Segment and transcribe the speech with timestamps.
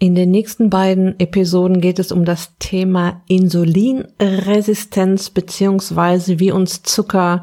[0.00, 7.42] In den nächsten beiden Episoden geht es um das Thema Insulinresistenz beziehungsweise wie uns Zucker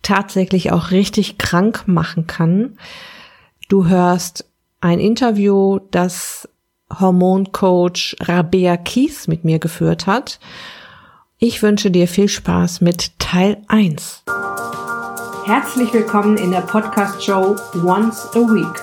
[0.00, 2.78] tatsächlich auch richtig krank machen kann.
[3.68, 4.46] Du hörst
[4.80, 6.48] ein Interview, das
[6.98, 10.40] Hormoncoach Rabea Kies mit mir geführt hat.
[11.36, 14.22] Ich wünsche dir viel Spaß mit Teil 1.
[15.44, 17.54] Herzlich willkommen in der Podcast-Show
[17.84, 18.80] Once a Week,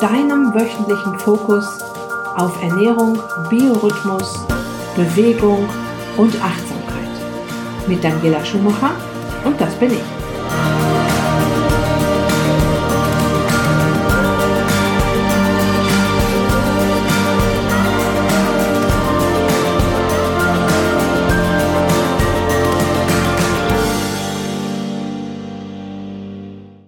[0.00, 1.93] deinem wöchentlichen Fokus
[2.36, 4.38] auf Ernährung, Biorhythmus,
[4.96, 5.68] Bewegung
[6.16, 6.84] und Achtsamkeit.
[7.86, 8.90] Mit Daniela Schumacher
[9.44, 10.24] und das bin ich.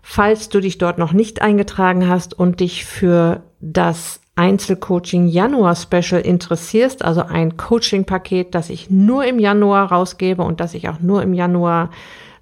[0.03, 6.21] Falls du dich dort noch nicht eingetragen hast und dich für das Einzelcoaching Januar Special
[6.21, 11.23] interessierst, also ein Coaching-Paket, das ich nur im Januar rausgebe und das ich auch nur
[11.23, 11.91] im Januar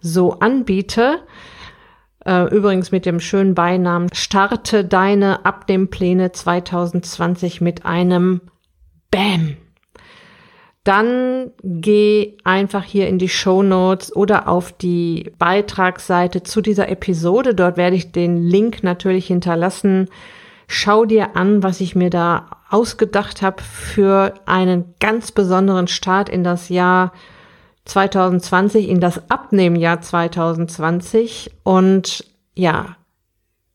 [0.00, 1.20] so anbiete,
[2.24, 8.42] übrigens mit dem schönen Beinamen Starte deine Abnehmpläne 2020 mit einem
[9.10, 9.56] Bam.
[10.84, 17.54] Dann geh einfach hier in die Show Notes oder auf die Beitragsseite zu dieser Episode.
[17.54, 20.08] Dort werde ich den Link natürlich hinterlassen.
[20.66, 26.42] Schau dir an, was ich mir da ausgedacht habe für einen ganz besonderen Start in
[26.42, 27.12] das Jahr
[27.84, 32.96] 2020 in das Abnehmjahr 2020 und ja,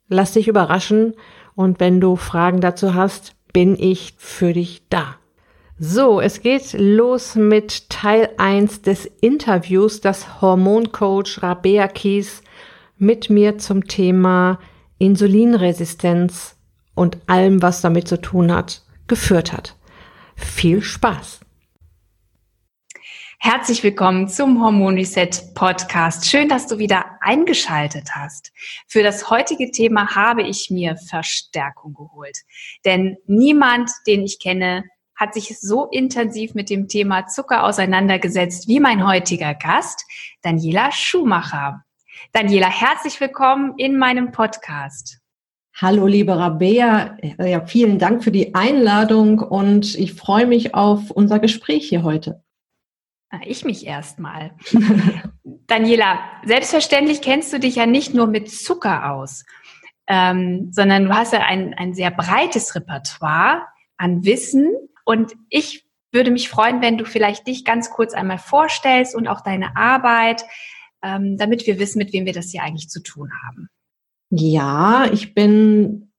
[0.07, 1.13] lass dich überraschen
[1.55, 5.15] und wenn du Fragen dazu hast, bin ich für dich da.
[5.79, 12.41] So, es geht los mit Teil 1 des Interviews, das Hormoncoach Rabea Kies
[12.97, 14.59] mit mir zum Thema
[14.97, 16.55] Insulinresistenz
[16.95, 19.75] und allem, was damit zu tun hat, geführt hat.
[20.35, 21.41] Viel Spaß!
[23.39, 26.25] Herzlich willkommen zum Hormon Reset Podcast.
[26.25, 28.51] Schön, dass du wieder eingeschaltet hast.
[28.87, 32.35] Für das heutige Thema habe ich mir Verstärkung geholt.
[32.83, 38.79] Denn niemand, den ich kenne, hat sich so intensiv mit dem Thema Zucker auseinandergesetzt wie
[38.79, 40.03] mein heutiger Gast,
[40.41, 41.83] Daniela Schumacher.
[42.33, 45.19] Daniela, herzlich willkommen in meinem Podcast.
[45.75, 47.17] Hallo, liebe Rabea.
[47.39, 52.43] Ja, vielen Dank für die Einladung und ich freue mich auf unser Gespräch hier heute.
[53.45, 54.51] Ich mich erstmal.
[55.67, 59.43] Daniela, selbstverständlich kennst du dich ja nicht nur mit Zucker aus,
[60.07, 63.63] ähm, sondern du hast ja ein, ein sehr breites Repertoire
[63.97, 64.71] an Wissen.
[65.03, 69.41] Und ich würde mich freuen, wenn du vielleicht dich ganz kurz einmal vorstellst und auch
[69.41, 70.43] deine Arbeit,
[71.03, 73.69] ähm, damit wir wissen, mit wem wir das hier eigentlich zu tun haben.
[74.29, 76.11] Ja, ich bin,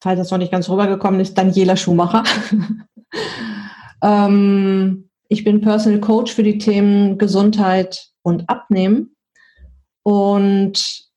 [0.00, 2.22] falls das noch nicht ganz rübergekommen ist, Daniela Schumacher.
[4.02, 9.16] ähm, ich bin Personal Coach für die Themen Gesundheit und Abnehmen.
[10.02, 11.08] Und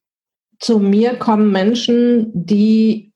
[0.58, 3.12] zu mir kommen Menschen, die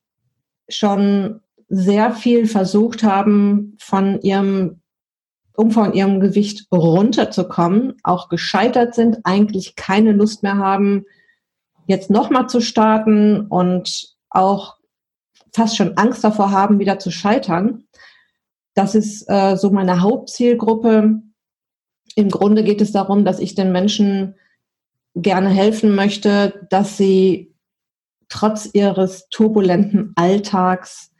[0.67, 1.39] schon
[1.69, 4.81] sehr viel versucht haben, von ihrem
[5.55, 11.05] um von ihrem Gewicht runterzukommen, auch gescheitert sind, eigentlich keine Lust mehr haben,
[11.85, 14.77] jetzt nochmal zu starten und auch
[15.53, 17.83] fast schon Angst davor haben, wieder zu scheitern.
[18.73, 21.21] Das ist äh, so meine Hauptzielgruppe.
[22.15, 24.35] Im Grunde geht es darum, dass ich den Menschen
[25.15, 27.53] gerne helfen möchte, dass sie
[28.29, 31.11] trotz ihres turbulenten Alltags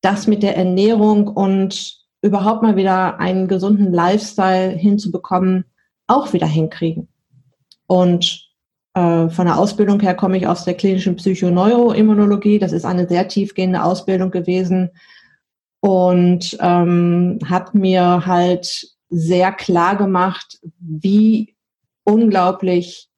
[0.00, 5.64] das mit der Ernährung und überhaupt mal wieder einen gesunden Lifestyle hinzubekommen,
[6.08, 7.08] auch wieder hinkriegen.
[7.86, 8.48] Und
[8.94, 12.58] äh, von der Ausbildung her komme ich aus der klinischen Psychoneuroimmunologie.
[12.58, 14.90] Das ist eine sehr tiefgehende Ausbildung gewesen,
[15.82, 21.56] und ähm, hat mir halt sehr klar gemacht, wie
[22.04, 23.08] unglaublich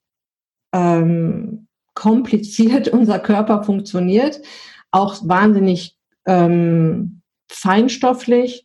[0.73, 4.41] ähm, kompliziert unser Körper funktioniert,
[4.91, 5.95] auch wahnsinnig
[6.27, 8.65] ähm, feinstofflich.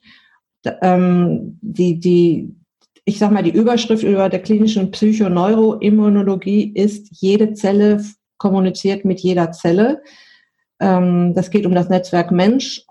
[0.82, 2.56] Ähm, die, die,
[3.04, 8.02] ich sag mal, die Überschrift über der klinischen Psychoneuroimmunologie ist, jede Zelle
[8.38, 10.02] kommuniziert mit jeder Zelle.
[10.80, 12.86] Ähm, das geht um das Netzwerk Mensch.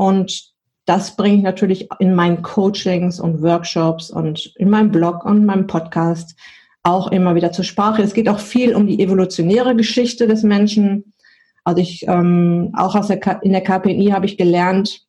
[0.00, 0.54] Und
[0.86, 5.66] das bringe ich natürlich in meinen Coachings und Workshops und in meinem Blog und meinem
[5.66, 6.34] Podcast
[6.82, 8.00] auch immer wieder zur Sprache.
[8.00, 11.12] Es geht auch viel um die evolutionäre Geschichte des Menschen.
[11.64, 15.06] Also ich ähm, auch aus der in der KPNI habe ich gelernt,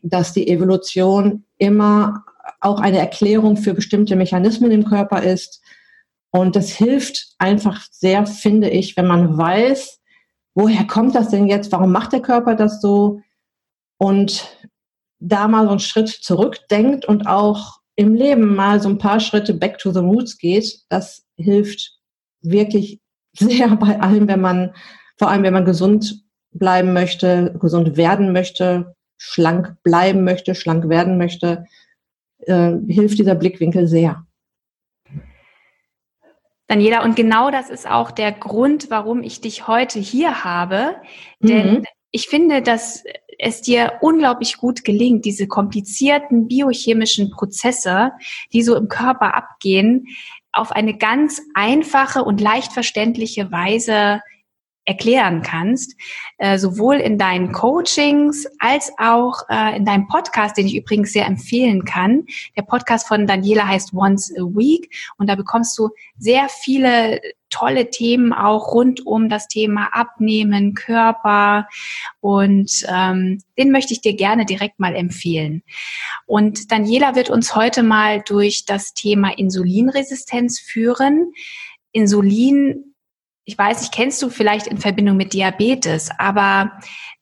[0.00, 2.24] dass die Evolution immer
[2.62, 5.60] auch eine Erklärung für bestimmte Mechanismen im Körper ist.
[6.30, 10.00] Und das hilft einfach sehr, finde ich, wenn man weiß,
[10.54, 11.70] woher kommt das denn jetzt?
[11.70, 13.20] Warum macht der Körper das so?
[13.98, 14.58] Und
[15.18, 19.54] da mal so einen Schritt zurückdenkt und auch im Leben mal so ein paar Schritte
[19.54, 21.98] back to the roots geht, das hilft
[22.42, 23.00] wirklich
[23.38, 24.74] sehr bei allem, wenn man,
[25.18, 26.22] vor allem wenn man gesund
[26.52, 31.66] bleiben möchte, gesund werden möchte, schlank bleiben möchte, schlank werden möchte,
[32.40, 34.26] äh, hilft dieser Blickwinkel sehr.
[36.68, 40.96] Daniela, und genau das ist auch der Grund, warum ich dich heute hier habe.
[41.38, 41.84] Denn mhm.
[42.10, 43.04] ich finde, dass
[43.38, 48.12] es dir unglaublich gut gelingt, diese komplizierten biochemischen Prozesse,
[48.52, 50.06] die so im Körper abgehen,
[50.52, 54.20] auf eine ganz einfache und leicht verständliche Weise
[54.86, 55.96] erklären kannst,
[56.38, 61.26] äh, sowohl in deinen Coachings als auch äh, in deinem Podcast, den ich übrigens sehr
[61.26, 62.24] empfehlen kann.
[62.56, 64.88] Der Podcast von Daniela heißt Once a Week
[65.18, 71.68] und da bekommst du sehr viele tolle Themen auch rund um das Thema Abnehmen, Körper
[72.20, 75.62] und ähm, den möchte ich dir gerne direkt mal empfehlen.
[76.26, 81.32] Und Daniela wird uns heute mal durch das Thema Insulinresistenz führen.
[81.92, 82.95] Insulin
[83.46, 86.72] ich weiß nicht, kennst du vielleicht in Verbindung mit Diabetes, aber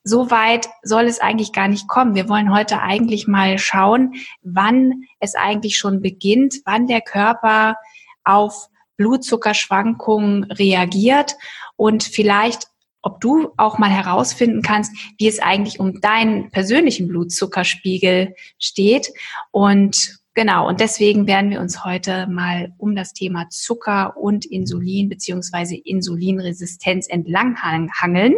[0.02, 2.14] so weit soll es eigentlich gar nicht kommen.
[2.14, 7.76] Wir wollen heute eigentlich mal schauen, wann es eigentlich schon beginnt, wann der Körper
[8.24, 11.36] auf Blutzuckerschwankungen reagiert
[11.76, 12.68] und vielleicht
[13.06, 19.12] ob du auch mal herausfinden kannst, wie es eigentlich um deinen persönlichen Blutzuckerspiegel steht
[19.50, 25.08] und Genau, und deswegen werden wir uns heute mal um das Thema Zucker und Insulin
[25.08, 28.34] beziehungsweise Insulinresistenz entlanghangeln.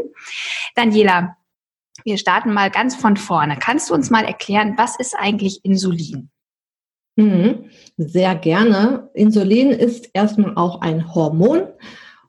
[0.75, 1.37] Daniela,
[2.05, 3.57] wir starten mal ganz von vorne.
[3.59, 6.29] Kannst du uns mal erklären, was ist eigentlich Insulin?
[7.17, 9.09] Mhm, sehr gerne.
[9.15, 11.63] Insulin ist erstmal auch ein Hormon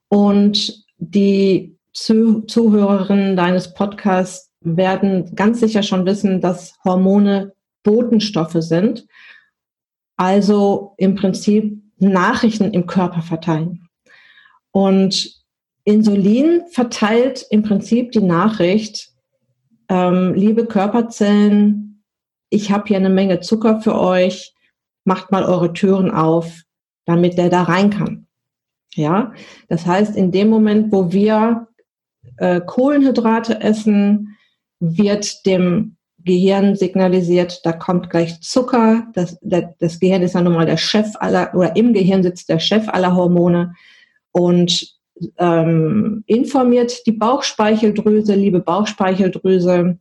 [0.07, 7.53] und die Zuhörerinnen deines Podcasts werden ganz sicher schon wissen, dass Hormone
[7.83, 9.07] Botenstoffe sind
[10.17, 13.87] also im Prinzip Nachrichten im Körper verteilen.
[14.71, 15.37] Und
[15.83, 19.09] Insulin verteilt im Prinzip die Nachricht,
[19.89, 22.03] ähm, liebe Körperzellen,
[22.49, 24.53] ich habe hier eine Menge Zucker für euch,
[25.05, 26.61] macht mal eure Türen auf,
[27.05, 28.27] damit der da rein kann.
[28.93, 29.33] Ja,
[29.69, 31.67] das heißt, in dem Moment, wo wir
[32.37, 34.35] äh, Kohlenhydrate essen,
[34.79, 39.07] wird dem Gehirn signalisiert, da kommt gleich Zucker.
[39.13, 42.59] Das, das Gehirn ist ja nun mal der Chef aller, oder im Gehirn sitzt der
[42.59, 43.75] Chef aller Hormone
[44.31, 44.97] und
[45.37, 49.97] ähm, informiert die Bauchspeicheldrüse, liebe Bauchspeicheldrüse,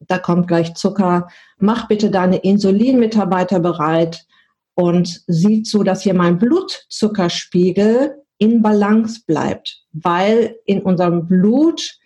[0.00, 1.28] da kommt gleich Zucker,
[1.58, 4.26] mach bitte deine Insulinmitarbeiter bereit
[4.74, 11.98] und sieh zu, dass hier mein Blutzuckerspiegel in Balance bleibt, weil in unserem Blut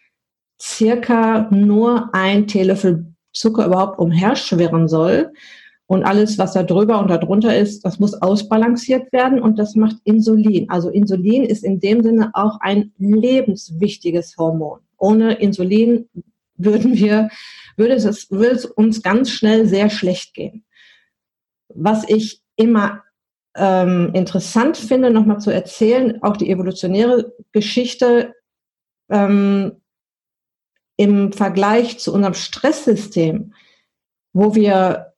[0.61, 5.33] circa nur ein Teelöffel Zucker überhaupt umherschwirren soll.
[5.87, 9.75] Und alles, was da drüber und da drunter ist, das muss ausbalanciert werden und das
[9.75, 10.71] macht Insulin.
[10.71, 14.79] Also Insulin ist in dem Sinne auch ein lebenswichtiges Hormon.
[14.99, 16.09] Ohne Insulin
[16.55, 17.29] würden wir,
[17.77, 20.65] würde es, würde es uns ganz schnell sehr schlecht gehen.
[21.75, 23.03] Was ich immer
[23.57, 28.35] ähm, interessant finde, nochmal zu erzählen, auch die evolutionäre Geschichte,
[29.09, 29.80] ähm,
[31.01, 33.55] im Vergleich zu unserem Stresssystem,
[34.35, 35.15] wo wir,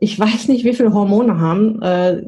[0.00, 2.22] ich weiß nicht, wie viele Hormone haben, äh,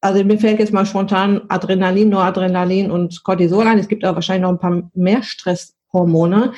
[0.00, 3.80] also mir fällt jetzt mal spontan Adrenalin, Noradrenalin und Cortisol ein.
[3.80, 6.52] Es gibt aber wahrscheinlich noch ein paar mehr Stresshormone,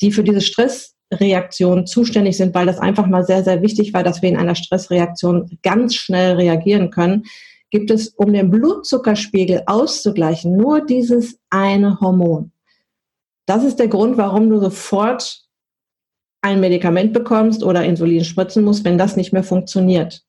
[0.00, 4.22] die für diese Stressreaktion zuständig sind, weil das einfach mal sehr, sehr wichtig war, dass
[4.22, 7.24] wir in einer Stressreaktion ganz schnell reagieren können.
[7.70, 12.50] Gibt es, um den Blutzuckerspiegel auszugleichen, nur dieses eine Hormon.
[13.46, 15.42] Das ist der Grund, warum du sofort
[16.42, 20.22] ein Medikament bekommst oder Insulin spritzen musst, wenn das nicht mehr funktioniert.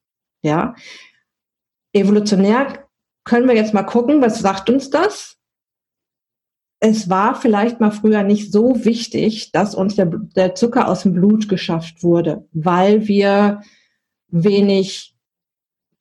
[0.44, 0.76] Ja.
[1.94, 2.88] Evolutionär
[3.24, 5.38] können wir jetzt mal gucken, was sagt uns das?
[6.80, 11.14] Es war vielleicht mal früher nicht so wichtig, dass uns der, der Zucker aus dem
[11.14, 13.62] Blut geschafft wurde, weil wir
[14.30, 15.17] wenig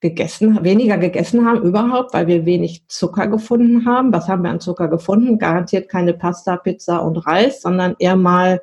[0.08, 4.12] gegessen, weniger gegessen haben überhaupt, weil wir wenig Zucker gefunden haben.
[4.12, 5.38] Was haben wir an Zucker gefunden?
[5.38, 8.62] Garantiert keine Pasta, Pizza und Reis, sondern eher mal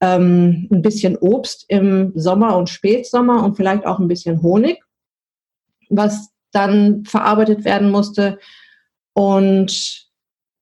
[0.00, 4.82] ähm, ein bisschen Obst im Sommer und Spätsommer und vielleicht auch ein bisschen Honig,
[5.90, 8.38] was dann verarbeitet werden musste.
[9.12, 10.08] Und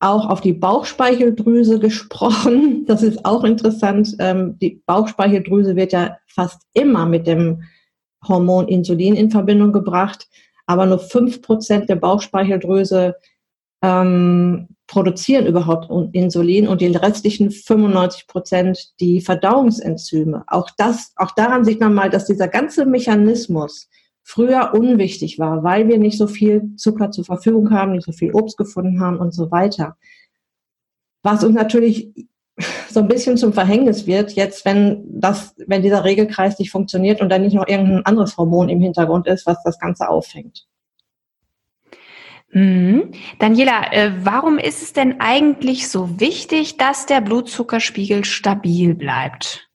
[0.00, 2.86] auch auf die Bauchspeicheldrüse gesprochen.
[2.86, 4.16] Das ist auch interessant.
[4.18, 7.62] Ähm, die Bauchspeicheldrüse wird ja fast immer mit dem
[8.26, 10.28] Hormon Insulin in Verbindung gebracht,
[10.66, 13.16] aber nur fünf Prozent der Bauchspeicheldrüse
[13.82, 20.44] ähm, produzieren überhaupt Insulin und die restlichen 95 Prozent die Verdauungsenzyme.
[20.46, 23.88] Auch das, auch daran sieht man mal, dass dieser ganze Mechanismus
[24.22, 28.34] früher unwichtig war, weil wir nicht so viel Zucker zur Verfügung haben, nicht so viel
[28.34, 29.96] Obst gefunden haben und so weiter.
[31.22, 32.12] Was uns natürlich
[32.90, 37.28] so ein bisschen zum Verhängnis wird, jetzt, wenn das, wenn dieser Regelkreis nicht funktioniert und
[37.28, 40.66] dann nicht noch irgendein anderes Hormon im Hintergrund ist, was das Ganze auffängt.
[42.50, 43.12] Mhm.
[43.38, 49.68] Daniela, äh, warum ist es denn eigentlich so wichtig, dass der Blutzuckerspiegel stabil bleibt?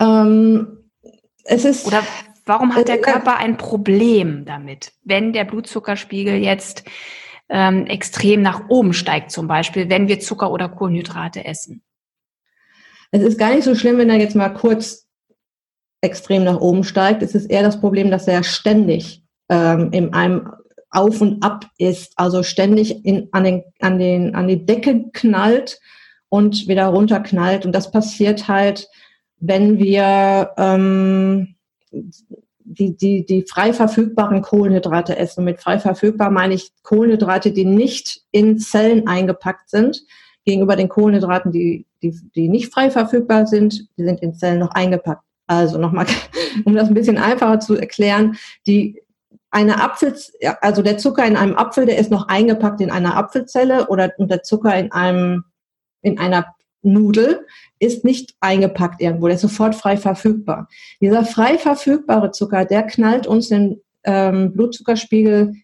[0.00, 0.90] Ähm,
[1.44, 1.86] es ist.
[1.86, 2.02] Oder
[2.44, 6.84] warum hat der äh, Körper ein Problem damit, wenn der Blutzuckerspiegel jetzt
[7.48, 11.82] ähm, extrem nach oben steigt, zum Beispiel, wenn wir Zucker oder Kohlenhydrate essen?
[13.10, 15.06] Es ist gar nicht so schlimm, wenn er jetzt mal kurz
[16.00, 17.22] extrem nach oben steigt.
[17.22, 20.52] Es ist eher das Problem, dass er ständig ähm, in einem
[20.90, 25.80] Auf und Ab ist, also ständig in, an, den, an, den, an die Decke knallt
[26.28, 27.64] und wieder runterknallt.
[27.64, 28.88] Und das passiert halt,
[29.38, 31.56] wenn wir ähm,
[32.66, 35.44] die, die, die frei verfügbaren Kohlenhydrate essen.
[35.44, 40.02] Mit frei verfügbar meine ich Kohlenhydrate, die nicht in Zellen eingepackt sind,
[40.44, 44.72] gegenüber den Kohlenhydraten, die, die, die nicht frei verfügbar sind, die sind in Zellen noch
[44.72, 45.22] eingepackt.
[45.46, 46.06] Also nochmal,
[46.64, 49.00] um das ein bisschen einfacher zu erklären, die
[49.50, 50.14] eine Apfel,
[50.60, 54.42] also der Zucker in einem Apfel, der ist noch eingepackt in einer Apfelzelle oder der
[54.42, 55.44] Zucker in einem,
[56.02, 56.55] in einer
[56.86, 57.46] Nudel
[57.78, 60.68] ist nicht eingepackt irgendwo, der ist sofort frei verfügbar.
[61.00, 65.54] Dieser frei verfügbare Zucker, der knallt uns den ähm, Blutzuckerspiegel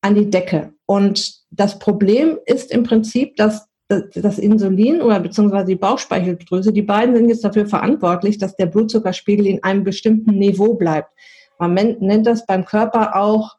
[0.00, 0.72] an die Decke.
[0.86, 3.68] Und das Problem ist im Prinzip, dass
[4.14, 9.46] das Insulin oder beziehungsweise die Bauchspeicheldrüse, die beiden sind jetzt dafür verantwortlich, dass der Blutzuckerspiegel
[9.46, 11.10] in einem bestimmten Niveau bleibt.
[11.58, 13.56] Man nennt das beim Körper auch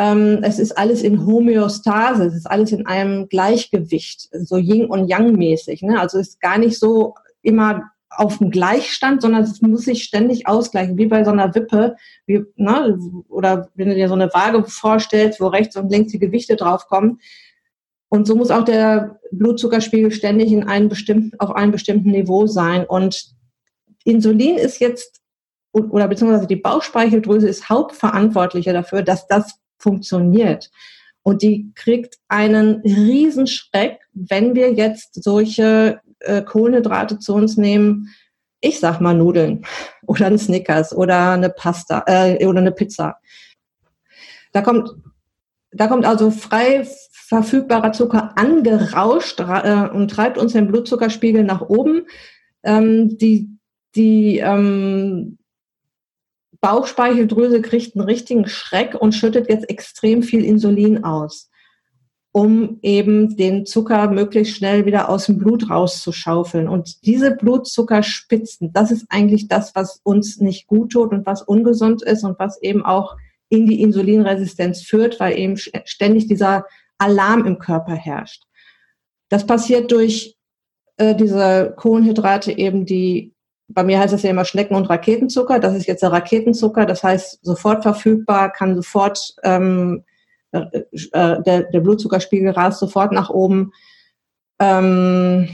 [0.00, 5.32] es ist alles in Homöostase, es ist alles in einem Gleichgewicht, so Yin und Yang
[5.32, 5.82] mäßig.
[5.82, 5.98] Ne?
[5.98, 10.46] Also es ist gar nicht so immer auf dem Gleichstand, sondern es muss sich ständig
[10.46, 14.64] ausgleichen, wie bei so einer Wippe, wie, ne, oder wenn du dir so eine Waage
[14.64, 17.20] vorstellst, wo rechts und links die Gewichte draufkommen.
[18.08, 22.86] Und so muss auch der Blutzuckerspiegel ständig in einem bestimmten, auf einem bestimmten Niveau sein.
[22.86, 23.34] Und
[24.04, 25.20] Insulin ist jetzt,
[25.72, 30.70] oder beziehungsweise die Bauchspeicheldrüse ist hauptverantwortlicher dafür, dass das funktioniert.
[31.22, 38.08] Und die kriegt einen Riesenschreck, wenn wir jetzt solche äh, Kohlenhydrate zu uns nehmen.
[38.60, 39.64] Ich sag mal Nudeln
[40.06, 43.18] oder ein Snickers oder eine Pasta äh, oder eine Pizza.
[44.52, 44.90] Da kommt,
[45.70, 52.06] da kommt also frei verfügbarer Zucker angerauscht äh, und treibt uns den Blutzuckerspiegel nach oben.
[52.64, 53.58] Ähm, die
[53.94, 55.38] die ähm,
[56.60, 61.50] Bauchspeicheldrüse kriegt einen richtigen Schreck und schüttet jetzt extrem viel Insulin aus,
[62.32, 66.68] um eben den Zucker möglichst schnell wieder aus dem Blut rauszuschaufeln.
[66.68, 72.02] Und diese Blutzuckerspitzen, das ist eigentlich das, was uns nicht gut tut und was ungesund
[72.02, 73.16] ist und was eben auch
[73.48, 76.66] in die Insulinresistenz führt, weil eben ständig dieser
[76.98, 78.42] Alarm im Körper herrscht.
[79.28, 80.36] Das passiert durch
[80.96, 83.32] äh, diese Kohlenhydrate eben, die
[83.68, 85.60] bei mir heißt es ja immer Schnecken- und Raketenzucker.
[85.60, 90.04] Das ist jetzt der Raketenzucker, das heißt sofort verfügbar, kann sofort, ähm,
[90.52, 90.60] äh,
[91.12, 93.72] äh, der, der Blutzuckerspiegel rast sofort nach oben.
[94.58, 95.48] Ähm,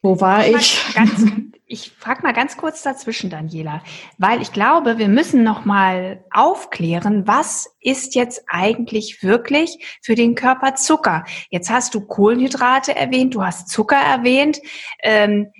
[0.00, 0.82] wo war ich?
[0.94, 1.26] Ganz,
[1.70, 3.82] ich frage mal ganz kurz dazwischen, Daniela,
[4.16, 10.34] weil ich glaube, wir müssen noch mal aufklären, was ist jetzt eigentlich wirklich für den
[10.34, 11.24] Körper Zucker?
[11.50, 14.60] Jetzt hast du Kohlenhydrate erwähnt, du hast Zucker erwähnt.
[15.02, 15.52] Ähm,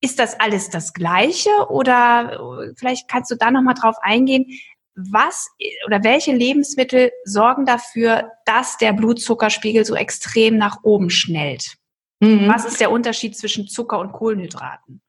[0.00, 4.46] ist das alles das Gleiche oder äh, vielleicht kannst du da noch mal drauf eingehen,
[4.94, 5.48] was
[5.86, 11.76] oder welche Lebensmittel sorgen dafür, dass der Blutzuckerspiegel so extrem nach oben schnellt?
[12.20, 12.48] Mhm.
[12.48, 15.00] Was ist der Unterschied zwischen Zucker und Kohlenhydraten?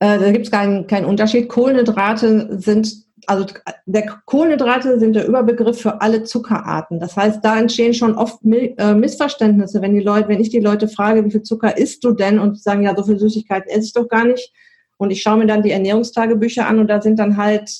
[0.00, 1.48] Äh, da gibt es keinen, keinen Unterschied.
[1.48, 2.92] Kohlenhydrate sind
[3.26, 3.46] also
[3.86, 7.00] der Kohlenhydrate sind der Überbegriff für alle Zuckerarten.
[7.00, 10.88] Das heißt, da entstehen schon oft äh, Missverständnisse, wenn die Leute, wenn ich die Leute
[10.88, 13.92] frage, wie viel Zucker isst du denn und sagen, ja, so viel Süßigkeiten esse ich
[13.92, 14.52] doch gar nicht.
[14.96, 17.70] Und ich schaue mir dann die Ernährungstagebücher an und da sind dann halt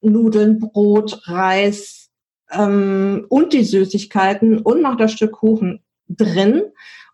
[0.00, 2.08] Nudeln, Brot, Reis
[2.50, 6.62] ähm, und die Süßigkeiten und noch das Stück Kuchen drin.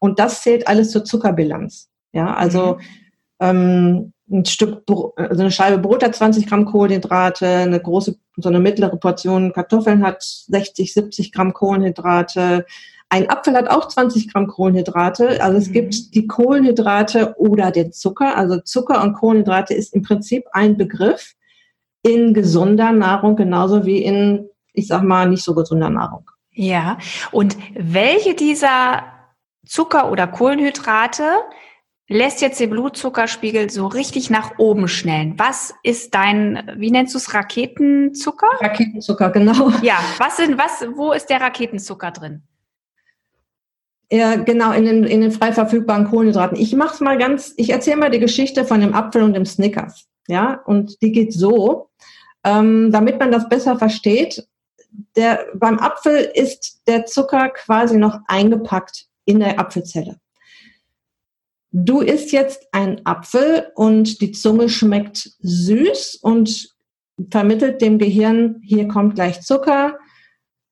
[0.00, 1.88] Und das zählt alles zur Zuckerbilanz.
[2.12, 2.80] Ja, also mhm.
[3.40, 4.82] ähm, ein Stück,
[5.16, 10.04] also eine Scheibe Brot hat 20 Gramm Kohlenhydrate, eine große, so eine mittlere Portion Kartoffeln
[10.04, 12.66] hat 60, 70 Gramm Kohlenhydrate.
[13.08, 15.42] Ein Apfel hat auch 20 Gramm Kohlenhydrate.
[15.42, 15.72] Also es mhm.
[15.72, 18.36] gibt die Kohlenhydrate oder den Zucker.
[18.36, 21.34] Also Zucker und Kohlenhydrate ist im Prinzip ein Begriff
[22.02, 26.28] in gesunder Nahrung genauso wie in, ich sag mal, nicht so gesunder Nahrung.
[26.50, 26.98] Ja.
[27.30, 29.04] Und welche dieser
[29.66, 31.24] Zucker oder Kohlenhydrate
[32.08, 35.34] lässt jetzt den Blutzuckerspiegel so richtig nach oben schnellen.
[35.38, 38.48] Was ist dein, wie nennst du es, Raketenzucker?
[38.60, 39.70] Raketenzucker, genau.
[39.82, 42.42] Ja, was sind, was, wo ist der Raketenzucker drin?
[44.10, 46.56] Ja, genau, in den, in den frei verfügbaren Kohlenhydraten.
[46.56, 50.06] Ich mach's mal ganz, ich erzähle mal die Geschichte von dem Apfel und dem Snickers.
[50.28, 51.90] Ja, und die geht so,
[52.44, 54.46] ähm, damit man das besser versteht.
[55.16, 60.20] Der, beim Apfel ist der Zucker quasi noch eingepackt in der Apfelzelle.
[61.78, 66.74] Du isst jetzt einen Apfel und die Zunge schmeckt süß und
[67.30, 69.98] vermittelt dem Gehirn, hier kommt gleich Zucker,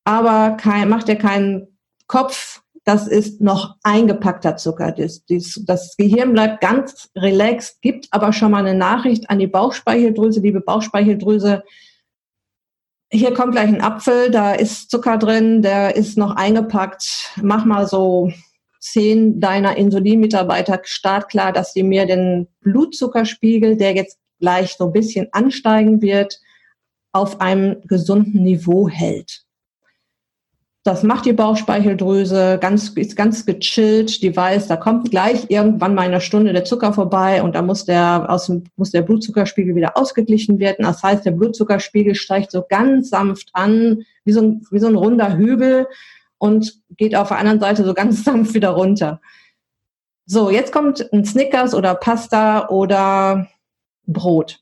[0.05, 4.93] aber kein, macht dir keinen Kopf, das ist noch eingepackter Zucker.
[4.93, 9.47] Das, das, das Gehirn bleibt ganz relaxed, gibt aber schon mal eine Nachricht an die
[9.47, 11.65] Bauchspeicheldrüse, liebe Bauchspeicheldrüse,
[13.13, 17.33] hier kommt gleich ein Apfel, da ist Zucker drin, der ist noch eingepackt.
[17.43, 18.33] Mach mal so
[18.85, 25.29] zehn deiner Insulinmitarbeiter startklar, dass sie mir den Blutzuckerspiegel, der jetzt gleich so ein bisschen
[25.33, 26.39] ansteigen wird,
[27.13, 29.45] auf einem gesunden Niveau hält.
[30.83, 34.21] Das macht die Bauchspeicheldrüse, ganz, ist ganz gechillt.
[34.21, 37.63] Die weiß, da kommt gleich irgendwann mal in einer Stunde der Zucker vorbei und da
[37.63, 40.85] muss der, aus dem, muss der Blutzuckerspiegel wieder ausgeglichen werden.
[40.85, 44.97] Das heißt, der Blutzuckerspiegel steigt so ganz sanft an, wie so ein, wie so ein
[44.97, 45.87] runder Hügel
[46.39, 49.21] und geht auf der anderen Seite so ganz sanft wieder runter.
[50.27, 53.49] So, jetzt kommt ein Snickers oder Pasta oder
[54.07, 54.61] Brot.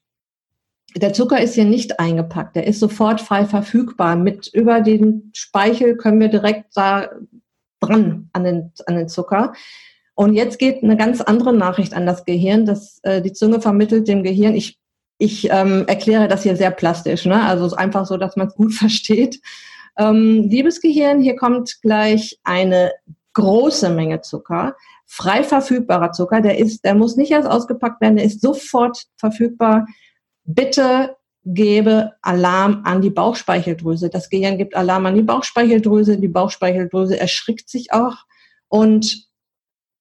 [0.96, 4.16] Der Zucker ist hier nicht eingepackt, der ist sofort frei verfügbar.
[4.16, 7.08] Mit über den Speichel können wir direkt da
[7.80, 9.52] dran an den, an den Zucker.
[10.14, 14.08] Und jetzt geht eine ganz andere Nachricht an das Gehirn, dass äh, die Zunge vermittelt
[14.08, 14.78] dem Gehirn, ich,
[15.18, 17.42] ich ähm, erkläre das hier sehr plastisch, ne?
[17.42, 19.40] also einfach so, dass man es gut versteht.
[19.98, 22.92] Ähm, liebes Gehirn, hier kommt gleich eine
[23.34, 24.76] große Menge Zucker,
[25.06, 29.86] frei verfügbarer Zucker, der ist, der muss nicht erst ausgepackt werden, der ist sofort verfügbar.
[30.44, 34.10] Bitte gebe Alarm an die Bauchspeicheldrüse.
[34.10, 36.18] Das Gehirn gibt Alarm an die Bauchspeicheldrüse.
[36.18, 38.16] Die Bauchspeicheldrüse erschrickt sich auch
[38.68, 39.26] und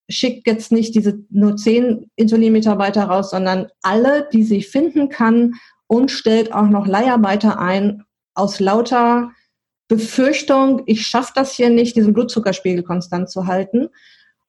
[0.09, 5.55] schickt jetzt nicht diese nur zehn Insulinmitarbeiter raus, sondern alle, die sie finden kann
[5.87, 9.31] und stellt auch noch Leiharbeiter ein aus lauter
[9.91, 13.89] Befürchtung, ich schaffe das hier nicht, diesen Blutzuckerspiegel konstant zu halten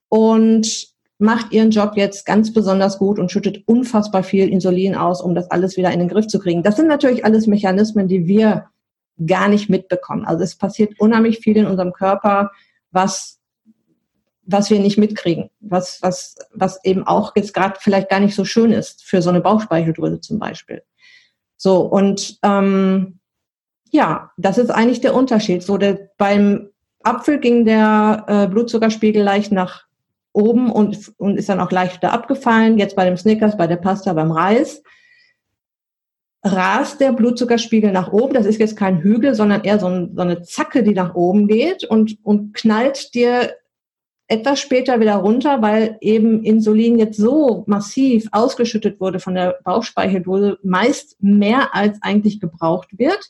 [0.09, 0.87] und
[1.19, 5.51] macht ihren Job jetzt ganz besonders gut und schüttet unfassbar viel Insulin aus, um das
[5.51, 6.63] alles wieder in den Griff zu kriegen.
[6.63, 8.69] Das sind natürlich alles Mechanismen, die wir
[9.27, 10.25] gar nicht mitbekommen.
[10.27, 12.53] Also es passiert unheimlich viel in unserem Körper,
[12.93, 13.41] was
[14.45, 18.45] was wir nicht mitkriegen, was, was, was eben auch jetzt gerade vielleicht gar nicht so
[18.45, 20.83] schön ist für so eine Bauchspeicheldrüse zum Beispiel.
[21.57, 23.21] So, und ähm,
[23.93, 25.63] ja, das ist eigentlich der Unterschied.
[25.63, 26.71] So, der, beim
[27.03, 29.85] Apfel ging der äh, Blutzuckerspiegel leicht nach
[30.33, 32.79] oben und, und ist dann auch leicht wieder abgefallen.
[32.79, 34.83] Jetzt bei dem Snickers, bei der Pasta, beim Reis
[36.43, 38.35] rast der Blutzuckerspiegel nach oben.
[38.35, 41.47] Das ist jetzt kein Hügel, sondern eher so, ein, so eine Zacke, die nach oben
[41.47, 43.55] geht und, und knallt dir
[44.27, 50.59] etwas später wieder runter, weil eben Insulin jetzt so massiv ausgeschüttet wurde von der Bauchspeicheldrüse,
[50.63, 53.21] meist mehr als eigentlich gebraucht wird.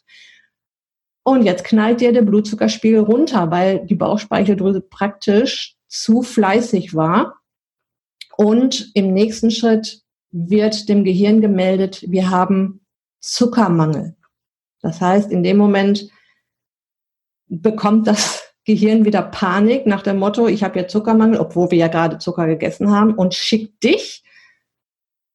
[1.25, 7.41] Und jetzt knallt dir der Blutzuckerspiegel runter, weil die Bauchspeicheldrüse praktisch zu fleißig war.
[8.37, 12.81] Und im nächsten Schritt wird dem Gehirn gemeldet, wir haben
[13.21, 14.17] Zuckermangel.
[14.81, 16.09] Das heißt, in dem Moment
[17.47, 21.89] bekommt das Gehirn wieder Panik nach dem Motto, ich habe ja Zuckermangel, obwohl wir ja
[21.89, 24.23] gerade Zucker gegessen haben und schickt dich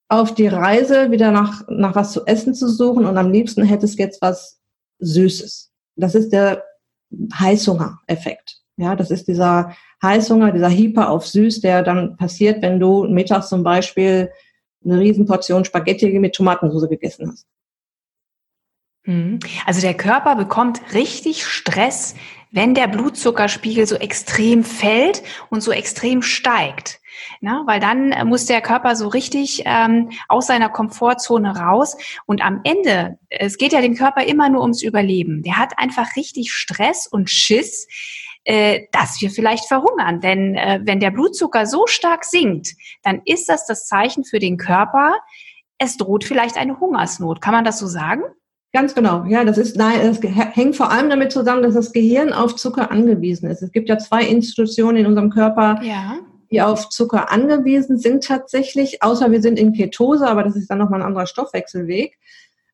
[0.07, 3.99] auf die Reise, wieder nach, nach was zu essen zu suchen und am liebsten hättest
[3.99, 4.61] jetzt was
[4.99, 5.73] Süßes.
[5.97, 6.63] Das ist der
[7.33, 8.57] Heißhunger-Effekt.
[8.77, 13.49] Ja, das ist dieser Heißhunger, dieser Hyper auf süß, der dann passiert, wenn du mittags
[13.49, 14.31] zum Beispiel
[14.85, 17.47] eine Riesenportion Spaghetti mit Tomatensauce gegessen hast.
[19.05, 19.39] Mhm.
[19.65, 22.15] Also der Körper bekommt richtig Stress,
[22.51, 26.99] wenn der Blutzuckerspiegel so extrem fällt und so extrem steigt.
[27.41, 31.97] Na, weil dann äh, muss der Körper so richtig ähm, aus seiner Komfortzone raus.
[32.25, 35.43] Und am Ende, es geht ja dem Körper immer nur ums Überleben.
[35.43, 37.87] Der hat einfach richtig Stress und Schiss,
[38.43, 40.21] äh, dass wir vielleicht verhungern.
[40.21, 44.57] Denn äh, wenn der Blutzucker so stark sinkt, dann ist das das Zeichen für den
[44.57, 45.15] Körper,
[45.79, 47.41] es droht vielleicht eine Hungersnot.
[47.41, 48.23] Kann man das so sagen?
[48.73, 49.25] Ganz genau.
[49.25, 52.91] Ja, das ist, nein, das hängt vor allem damit zusammen, dass das Gehirn auf Zucker
[52.91, 53.61] angewiesen ist.
[53.61, 56.19] Es gibt ja zwei Institutionen in unserem Körper, ja.
[56.51, 60.77] Die auf Zucker angewiesen sind tatsächlich, außer wir sind in Ketose, aber das ist dann
[60.77, 62.17] nochmal ein anderer Stoffwechselweg.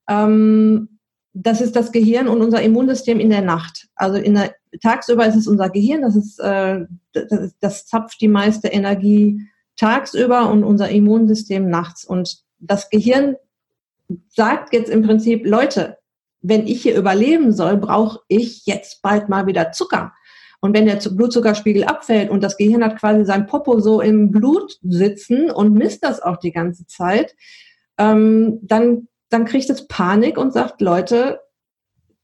[0.08, 1.00] Ähm,
[1.34, 3.88] das ist das Gehirn und unser Immunsystem in der Nacht.
[3.96, 8.28] Also in der, tagsüber ist es unser Gehirn, das ist, äh, das, das zapft die
[8.28, 9.42] meiste Energie
[9.76, 12.06] tagsüber und unser Immunsystem nachts.
[12.06, 13.36] Und das Gehirn
[14.30, 15.98] sagt jetzt im Prinzip, Leute,
[16.42, 20.14] wenn ich hier überleben soll, brauche ich jetzt bald mal wieder Zucker.
[20.64, 24.80] Und wenn der Blutzuckerspiegel abfällt und das Gehirn hat quasi sein Popo so im Blut
[24.82, 27.36] sitzen und misst das auch die ganze Zeit,
[27.98, 31.42] ähm, dann, dann kriegt es Panik und sagt, Leute,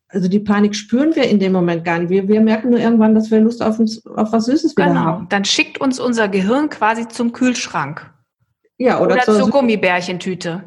[0.07, 2.09] also die Panik spüren wir in dem Moment gar nicht.
[2.09, 5.01] Wir, wir merken nur irgendwann, dass wir Lust auf, uns, auf was Süßes wieder genau.
[5.01, 5.27] haben.
[5.27, 8.09] Dann schickt uns unser Gehirn quasi zum Kühlschrank.
[8.77, 10.63] Ja, oder, oder zur, zur Gummibärchentüte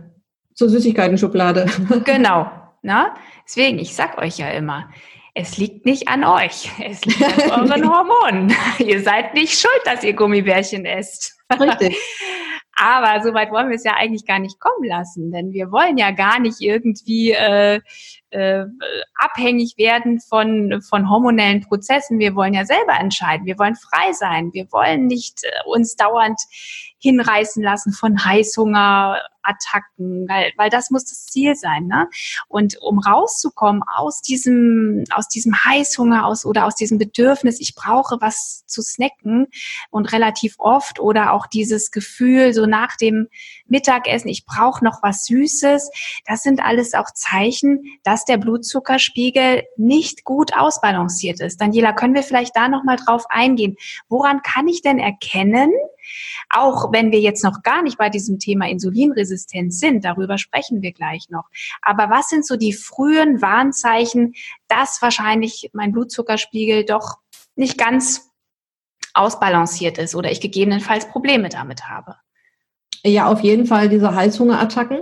[0.55, 1.67] zur Süßigkeiten-Schublade.
[2.05, 2.51] Genau.
[2.83, 3.15] Na?
[3.47, 4.91] Deswegen, ich sag euch ja immer,
[5.35, 8.55] es liegt nicht an euch, es liegt an euren Hormonen.
[8.79, 11.39] ihr seid nicht schuld, dass ihr Gummibärchen esst.
[11.59, 11.97] Richtig.
[12.75, 15.99] Aber so weit wollen wir es ja eigentlich gar nicht kommen lassen, denn wir wollen
[15.99, 17.81] ja gar nicht irgendwie äh,
[18.31, 18.65] äh,
[19.15, 22.19] abhängig werden von, von hormonellen Prozessen.
[22.19, 23.47] Wir wollen ja selber entscheiden.
[23.47, 24.53] Wir wollen frei sein.
[24.55, 26.41] Wir wollen nicht äh, uns dauernd
[27.03, 31.89] hinreißen lassen von Heißhungerattacken, weil, weil das muss das Ziel sein.
[31.89, 32.09] Ne?
[32.47, 38.19] Und um rauszukommen aus diesem, aus diesem Heißhunger aus oder aus diesem Bedürfnis, ich brauche
[38.21, 39.49] was zu snacken
[39.91, 43.27] und relativ oft oder auch dieses Gefühl so nach dem
[43.67, 45.91] Mittagessen, ich brauche noch was Süßes,
[46.25, 51.61] das sind alles auch Zeichen, dass der Blutzuckerspiegel nicht gut ausbalanciert ist.
[51.61, 53.77] Daniela, können wir vielleicht da nochmal drauf eingehen?
[54.09, 55.73] Woran kann ich denn erkennen,
[56.49, 60.93] auch wenn wir jetzt noch gar nicht bei diesem Thema Insulinresistenz sind, darüber sprechen wir
[60.93, 61.45] gleich noch.
[61.83, 64.35] Aber was sind so die frühen Warnzeichen,
[64.69, 67.19] dass wahrscheinlich mein Blutzuckerspiegel doch
[67.55, 68.31] nicht ganz
[69.15, 72.17] ausbalanciert ist oder ich gegebenenfalls Probleme damit habe?
[73.05, 75.01] Ja, auf jeden Fall diese Heißhungerattacken.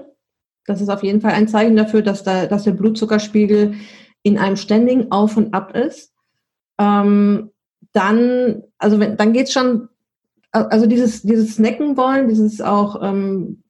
[0.66, 3.74] Das ist auf jeden Fall ein Zeichen dafür, dass, da, dass der Blutzuckerspiegel
[4.22, 6.12] in einem ständigen Auf und Ab ist.
[6.78, 7.50] Ähm,
[7.92, 9.88] dann, also dann geht's schon
[10.52, 13.62] also dieses, dieses Snacken wollen, dieses auch ähm,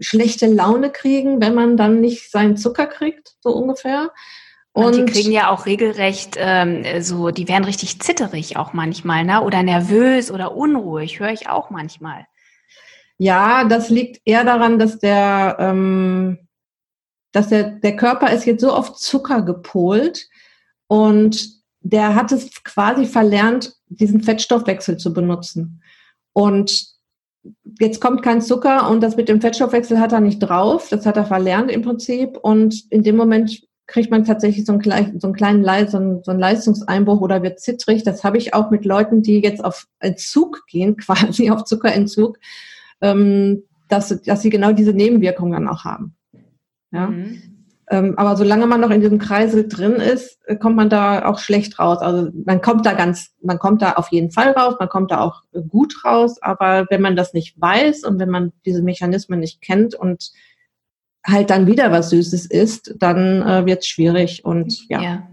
[0.00, 4.10] schlechte Laune kriegen, wenn man dann nicht seinen Zucker kriegt, so ungefähr.
[4.74, 9.42] Und die kriegen ja auch regelrecht ähm, so, die werden richtig zitterig auch manchmal, ne?
[9.42, 12.26] Oder nervös oder unruhig, höre ich auch manchmal.
[13.18, 16.48] Ja, das liegt eher daran, dass der, ähm,
[17.32, 20.26] dass der, der Körper ist jetzt so auf Zucker gepolt
[20.86, 25.82] und der hat es quasi verlernt, diesen Fettstoffwechsel zu benutzen.
[26.32, 26.86] Und
[27.80, 30.88] jetzt kommt kein Zucker und das mit dem Fettstoffwechsel hat er nicht drauf.
[30.88, 32.38] Das hat er verlernt im Prinzip.
[32.38, 36.30] Und in dem Moment kriegt man tatsächlich so einen, so einen kleinen so einen, so
[36.30, 38.04] einen Leistungseinbruch oder wird zittrig.
[38.04, 42.38] Das habe ich auch mit Leuten, die jetzt auf Entzug gehen, quasi auf Zuckerentzug,
[43.00, 46.14] ähm, dass, dass sie genau diese Nebenwirkungen dann auch haben.
[46.92, 47.08] Ja.
[47.08, 47.51] Mhm.
[47.90, 51.38] Ähm, aber solange man noch in diesem Kreisel drin ist, äh, kommt man da auch
[51.38, 51.98] schlecht raus.
[51.98, 55.20] Also man kommt da ganz, man kommt da auf jeden Fall raus, man kommt da
[55.20, 59.40] auch äh, gut raus, aber wenn man das nicht weiß und wenn man diese Mechanismen
[59.40, 60.30] nicht kennt und
[61.26, 65.02] halt dann wieder was Süßes isst, dann äh, wird es schwierig und ja.
[65.02, 65.28] ja.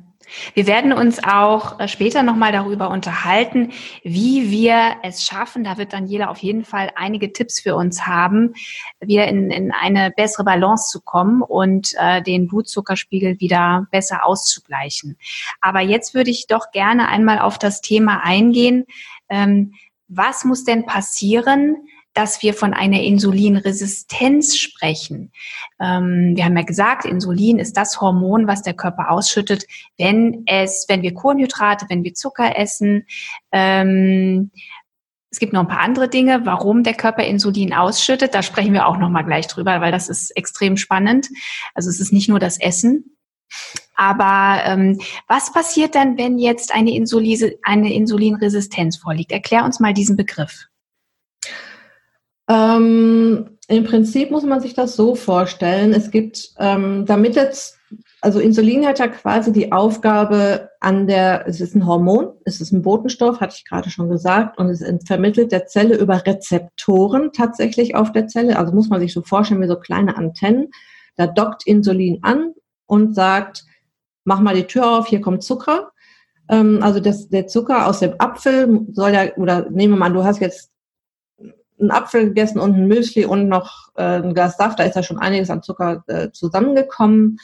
[0.53, 3.71] Wir werden uns auch äh, später nochmal darüber unterhalten,
[4.03, 5.63] wie wir es schaffen.
[5.63, 8.53] Da wird Daniela auf jeden Fall einige Tipps für uns haben,
[8.99, 15.17] wieder in, in eine bessere Balance zu kommen und äh, den Blutzuckerspiegel wieder besser auszugleichen.
[15.61, 18.85] Aber jetzt würde ich doch gerne einmal auf das Thema eingehen.
[19.29, 19.73] Ähm,
[20.07, 21.87] was muss denn passieren,
[22.19, 25.31] dass wir von einer Insulinresistenz sprechen.
[25.79, 29.63] Ähm, wir haben ja gesagt, Insulin ist das Hormon, was der Körper ausschüttet,
[29.97, 33.05] wenn es, wenn wir Kohlenhydrate, wenn wir Zucker essen.
[33.53, 34.51] Ähm,
[35.31, 38.35] es gibt noch ein paar andere Dinge, warum der Körper Insulin ausschüttet.
[38.35, 41.29] Da sprechen wir auch noch mal gleich drüber, weil das ist extrem spannend.
[41.73, 43.15] Also es ist nicht nur das Essen.
[43.95, 49.31] Aber ähm, was passiert dann, wenn jetzt eine, Insulise, eine Insulinresistenz vorliegt?
[49.31, 50.65] Erklär uns mal diesen Begriff.
[52.49, 55.93] Ähm, Im Prinzip muss man sich das so vorstellen.
[55.93, 57.79] Es gibt, ähm, damit jetzt
[58.21, 62.73] also Insulin hat ja quasi die Aufgabe an der, es ist ein Hormon, es ist
[62.73, 67.95] ein Botenstoff, hatte ich gerade schon gesagt, und es vermittelt der Zelle über Rezeptoren tatsächlich
[67.95, 68.57] auf der Zelle.
[68.57, 70.69] Also muss man sich so vorstellen wie so kleine Antennen.
[71.15, 72.53] Da dockt Insulin an
[72.85, 73.63] und sagt,
[74.25, 75.91] mach mal die Tür auf, hier kommt Zucker.
[76.49, 80.25] Ähm, also das, der Zucker aus dem Apfel soll ja, oder nehmen wir mal, du
[80.25, 80.71] hast jetzt
[81.79, 85.03] einen Apfel gegessen und ein Müsli und noch äh, ein Glas Saft, da ist ja
[85.03, 87.37] schon einiges an Zucker äh, zusammengekommen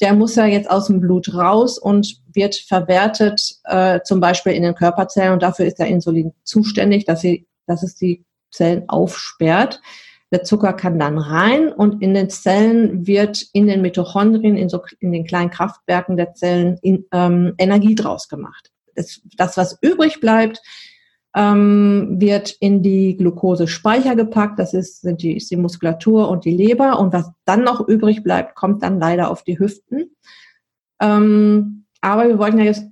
[0.00, 4.62] der muss ja jetzt aus dem Blut raus und wird verwertet, äh, zum Beispiel in
[4.62, 5.34] den Körperzellen.
[5.34, 9.80] Und dafür ist der Insulin zuständig, dass, sie, dass es die Zellen aufsperrt.
[10.32, 14.80] Der Zucker kann dann rein und in den Zellen wird in den Mitochondrien, in, so,
[15.00, 18.70] in den kleinen Kraftwerken der Zellen in, ähm, Energie draus gemacht.
[18.94, 20.62] Das, das, was übrig bleibt,
[21.34, 24.58] ähm, wird in die Glukosespeicher gepackt.
[24.58, 26.98] Das ist, sind die, ist die Muskulatur und die Leber.
[26.98, 30.16] Und was dann noch übrig bleibt, kommt dann leider auf die Hüften.
[31.00, 32.86] Ähm, aber wir wollten ja jetzt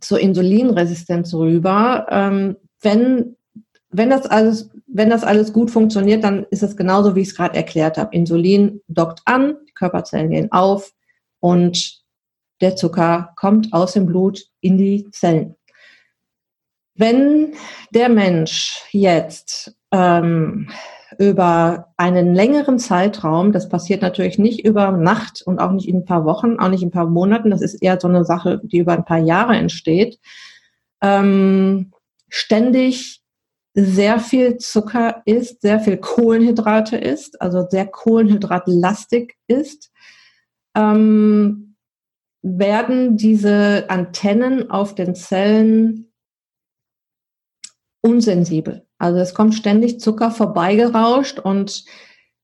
[0.00, 2.06] zur Insulinresistenz rüber.
[2.10, 3.36] Ähm, wenn,
[3.90, 7.34] wenn, das alles, wenn das alles gut funktioniert, dann ist es genauso, wie ich es
[7.34, 8.14] gerade erklärt habe.
[8.16, 10.92] Insulin dockt an, die Körperzellen gehen auf
[11.40, 12.00] und
[12.62, 15.56] der Zucker kommt aus dem Blut in die Zellen.
[16.94, 17.54] Wenn
[17.90, 20.68] der Mensch jetzt ähm,
[21.18, 26.04] über einen längeren Zeitraum, das passiert natürlich nicht über Nacht und auch nicht in ein
[26.04, 28.78] paar Wochen, auch nicht in ein paar Monaten, das ist eher so eine Sache, die
[28.78, 30.18] über ein paar Jahre entsteht,
[31.00, 31.92] ähm,
[32.28, 33.22] ständig
[33.74, 39.90] sehr viel Zucker isst, sehr viel Kohlenhydrate isst, also sehr kohlenhydratlastig ist,
[40.74, 41.76] ähm,
[42.42, 46.11] werden diese Antennen auf den Zellen
[48.02, 48.86] unsensibel.
[48.98, 51.84] Also es kommt ständig Zucker vorbeigerauscht und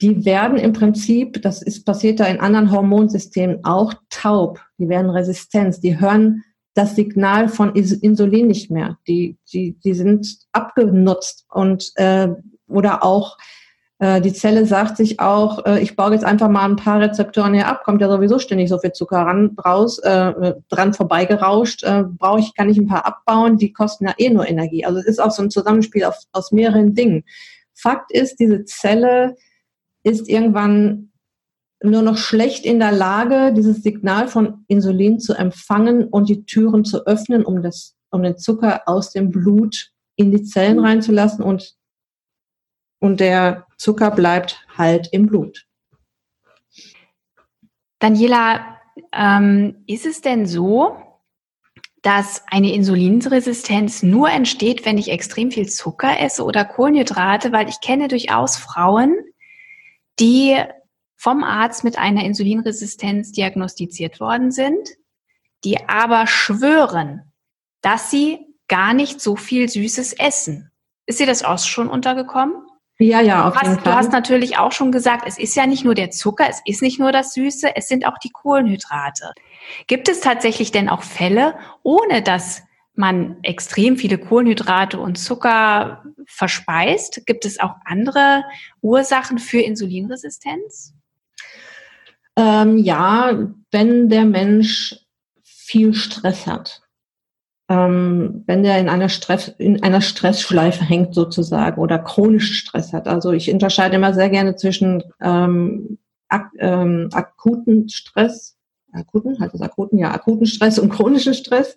[0.00, 4.60] die werden im Prinzip, das ist passiert da in anderen Hormonsystemen auch taub.
[4.78, 5.82] Die werden resistent.
[5.82, 6.44] Die hören
[6.74, 8.98] das Signal von Insulin nicht mehr.
[9.08, 12.28] Die, die, die sind abgenutzt und äh,
[12.68, 13.36] oder auch
[14.00, 17.66] die Zelle sagt sich auch, äh, ich baue jetzt einfach mal ein paar Rezeptoren hier
[17.66, 22.38] ab, kommt ja sowieso ständig so viel Zucker ran, raus, äh, dran vorbeigerauscht, äh, brauche
[22.38, 24.84] ich, kann ich ein paar abbauen, die kosten ja eh nur Energie.
[24.84, 27.24] Also es ist auch so ein Zusammenspiel auf, aus mehreren Dingen.
[27.74, 29.34] Fakt ist, diese Zelle
[30.04, 31.10] ist irgendwann
[31.82, 36.84] nur noch schlecht in der Lage, dieses Signal von Insulin zu empfangen und die Türen
[36.84, 41.77] zu öffnen, um das, um den Zucker aus dem Blut in die Zellen reinzulassen und
[42.98, 45.66] und der Zucker bleibt halt im Blut.
[47.98, 48.78] Daniela,
[49.12, 50.96] ähm, ist es denn so,
[52.02, 57.52] dass eine Insulinresistenz nur entsteht, wenn ich extrem viel Zucker esse oder Kohlenhydrate?
[57.52, 59.16] Weil ich kenne durchaus Frauen,
[60.20, 60.56] die
[61.16, 64.88] vom Arzt mit einer Insulinresistenz diagnostiziert worden sind,
[65.64, 67.32] die aber schwören,
[67.80, 70.70] dass sie gar nicht so viel Süßes essen.
[71.06, 72.54] Ist dir das auch schon untergekommen?
[73.00, 73.84] Ja, ja, auf jeden Fall.
[73.84, 76.82] Du hast natürlich auch schon gesagt, es ist ja nicht nur der Zucker, es ist
[76.82, 79.32] nicht nur das Süße, es sind auch die Kohlenhydrate.
[79.86, 82.62] Gibt es tatsächlich denn auch Fälle, ohne dass
[82.94, 87.24] man extrem viele Kohlenhydrate und Zucker verspeist?
[87.26, 88.42] Gibt es auch andere
[88.80, 90.94] Ursachen für Insulinresistenz?
[92.34, 94.96] Ähm, ja, wenn der Mensch
[95.44, 96.82] viel Stress hat
[97.68, 103.06] ähm, wenn der in einer, Stress, in einer Stressschleife hängt sozusagen oder chronischen Stress hat.
[103.06, 108.56] Also ich unterscheide immer sehr gerne zwischen ähm, ak ähm, akuten Stress,
[108.92, 111.76] akuten, halt das akuten, ja, akuten Stress und chronischen Stress,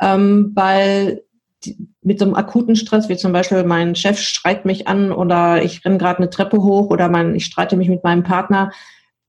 [0.00, 1.22] ähm, weil
[2.02, 5.84] mit so einem akuten Stress, wie zum Beispiel mein Chef schreit mich an oder ich
[5.84, 8.70] renne gerade eine Treppe hoch oder mein, ich streite mich mit meinem Partner,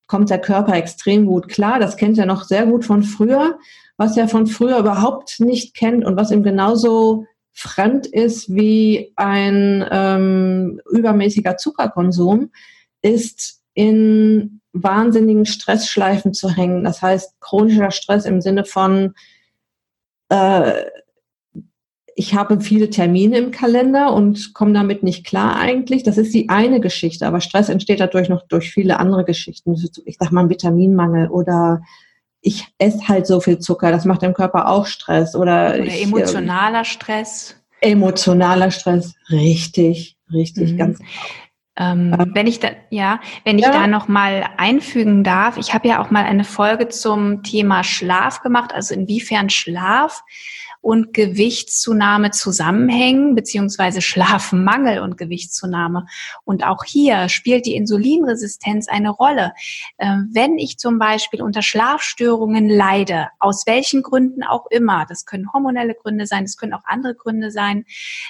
[0.06, 1.80] kommt der Körper extrem gut klar.
[1.80, 3.58] Das kennt er noch sehr gut von früher
[4.00, 9.86] was er von früher überhaupt nicht kennt und was ihm genauso fremd ist wie ein
[9.92, 12.52] ähm, übermäßiger Zuckerkonsum,
[13.02, 16.86] ist in wahnsinnigen Stressschleifen zu hängen.
[16.86, 19.16] Das heißt, chronischer Stress im Sinne von,
[20.30, 20.86] äh,
[22.16, 26.04] ich habe viele Termine im Kalender und komme damit nicht klar eigentlich.
[26.04, 29.76] Das ist die eine Geschichte, aber Stress entsteht dadurch noch durch viele andere Geschichten.
[30.06, 31.82] Ich sag mal Vitaminmangel oder
[32.42, 35.36] ich esse halt so viel Zucker, das macht dem Körper auch Stress.
[35.36, 37.56] Oder, oder ich, emotionaler Stress.
[37.82, 40.78] Emotionaler Stress, richtig, richtig, mhm.
[40.78, 41.00] ganz.
[41.78, 42.14] Ähm.
[42.34, 43.72] Wenn ich da, ja, wenn ich ja.
[43.72, 48.42] da noch mal einfügen darf, ich habe ja auch mal eine Folge zum Thema Schlaf
[48.42, 50.24] gemacht, also inwiefern Schlaf
[50.82, 56.06] und Gewichtszunahme zusammenhängen, beziehungsweise Schlafmangel und Gewichtszunahme.
[56.46, 59.54] Und auch hier spielt die Insulinresistenz eine Rolle.
[59.98, 65.52] Ähm, wenn ich zum Beispiel unter Schlafstörungen leide, aus welchen Gründen auch immer, das können
[65.52, 67.86] hormonelle Gründe sein, das können auch andere Gründe sein,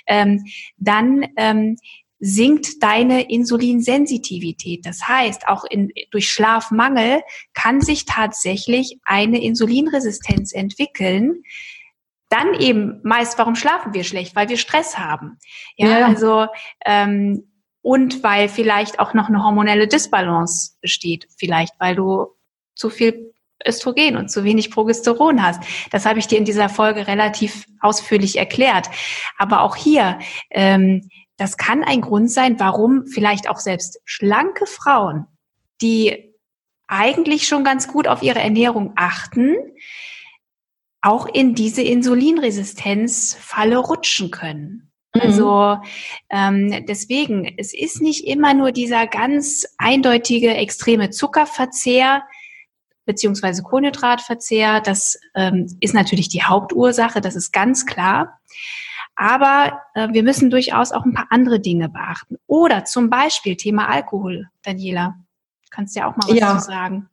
[0.08, 0.44] ähm,
[0.78, 1.78] dann ähm,
[2.20, 4.86] sinkt deine Insulinsensitivität.
[4.86, 7.22] Das heißt, auch in, durch Schlafmangel
[7.54, 11.44] kann sich tatsächlich eine Insulinresistenz entwickeln,
[12.30, 14.36] dann eben meist, warum schlafen wir schlecht?
[14.36, 15.38] Weil wir Stress haben.
[15.76, 16.08] Ja, ja.
[16.08, 16.48] also
[16.86, 22.28] ähm, und weil vielleicht auch noch eine hormonelle Disbalance besteht, vielleicht weil du
[22.76, 23.34] zu viel
[23.66, 25.62] Östrogen und zu wenig Progesteron hast.
[25.92, 28.90] Das habe ich dir in dieser Folge relativ ausführlich erklärt.
[29.38, 35.26] Aber auch hier, ähm, das kann ein Grund sein, warum vielleicht auch selbst schlanke Frauen,
[35.82, 36.34] die
[36.88, 39.56] eigentlich schon ganz gut auf ihre Ernährung achten,
[41.02, 44.92] auch in diese Insulinresistenzfalle rutschen können.
[45.14, 45.22] Mhm.
[45.22, 45.78] Also
[46.30, 52.24] ähm, deswegen, es ist nicht immer nur dieser ganz eindeutige extreme Zuckerverzehr
[53.06, 54.82] beziehungsweise Kohlenhydratverzehr.
[54.82, 58.40] Das ähm, ist natürlich die Hauptursache, das ist ganz klar.
[59.16, 62.38] Aber äh, wir müssen durchaus auch ein paar andere Dinge beachten.
[62.46, 65.16] Oder zum Beispiel Thema Alkohol, Daniela.
[65.64, 66.58] Du kannst ja auch mal was ja.
[66.58, 67.10] zu sagen.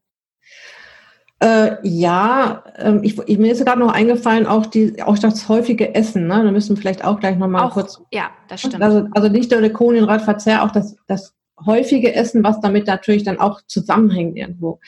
[1.38, 5.94] Äh, ja, ähm, ich, ich, mir ist gerade noch eingefallen, auch, die, auch das häufige
[5.94, 6.27] Essen.
[6.27, 6.42] Ne?
[6.42, 8.01] Da müssen wir vielleicht auch gleich nochmal kurz.
[8.11, 8.83] Ja, das stimmt.
[8.83, 13.38] Also, also nicht nur der Kohlenhydratverzehr, auch das, das häufige Essen, was damit natürlich dann
[13.38, 14.81] auch zusammenhängt irgendwo.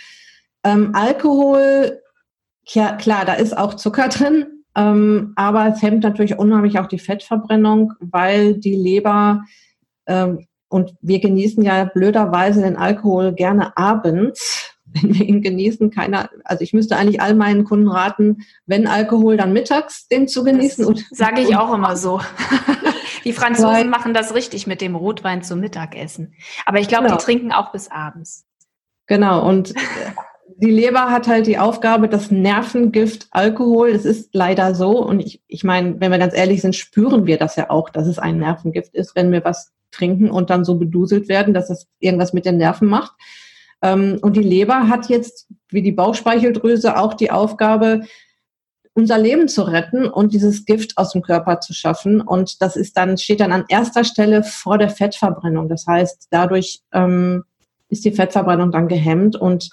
[0.64, 2.00] Ähm, Alkohol,
[2.66, 6.98] ja, klar, da ist auch Zucker drin, ähm, aber es hemmt natürlich unheimlich auch die
[6.98, 9.44] Fettverbrennung, weil die Leber
[10.06, 16.30] ähm, und wir genießen ja blöderweise den Alkohol gerne abends wenn wir ihn genießen, keiner,
[16.44, 21.04] also ich müsste eigentlich all meinen Kunden raten, wenn Alkohol, dann mittags den zu genießen.
[21.10, 22.20] Sage ich auch immer so.
[23.24, 26.34] die Franzosen Weil, machen das richtig mit dem Rotwein zum Mittagessen.
[26.66, 27.16] Aber ich glaube, genau.
[27.16, 28.46] die trinken auch bis abends.
[29.06, 29.74] Genau, und
[30.56, 34.98] die Leber hat halt die Aufgabe, das Nervengift Alkohol, das ist leider so.
[34.98, 38.06] Und ich, ich meine, wenn wir ganz ehrlich sind, spüren wir das ja auch, dass
[38.06, 41.86] es ein Nervengift ist, wenn wir was trinken und dann so beduselt werden, dass es
[42.00, 43.12] irgendwas mit den Nerven macht.
[43.82, 48.02] Ähm, und die Leber hat jetzt, wie die Bauchspeicheldrüse, auch die Aufgabe,
[48.94, 52.20] unser Leben zu retten und dieses Gift aus dem Körper zu schaffen.
[52.20, 55.68] Und das ist dann, steht dann an erster Stelle vor der Fettverbrennung.
[55.68, 57.44] Das heißt, dadurch ähm,
[57.88, 59.70] ist die Fettverbrennung dann gehemmt und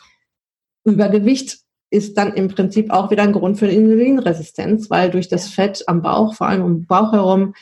[0.84, 1.58] Übergewicht
[1.90, 6.02] ist dann im Prinzip auch wieder ein Grund für Insulinresistenz, weil durch das Fett am
[6.02, 7.56] Bauch, vor allem um Bauch herum,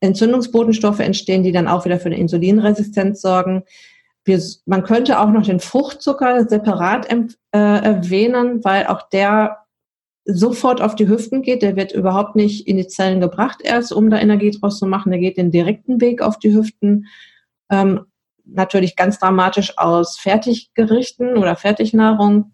[0.00, 3.64] Entzündungsbotenstoffe entstehen, die dann auch wieder für eine Insulinresistenz sorgen.
[4.30, 7.26] Wir, man könnte auch noch den Fruchtzucker separat äh,
[7.58, 9.66] erwähnen, weil auch der
[10.24, 11.62] sofort auf die Hüften geht.
[11.62, 15.10] Der wird überhaupt nicht in die Zellen gebracht erst, um da Energie draus zu machen.
[15.10, 17.06] Der geht den direkten Weg auf die Hüften.
[17.70, 18.06] Ähm,
[18.44, 22.52] natürlich ganz dramatisch aus Fertiggerichten oder Fertignahrung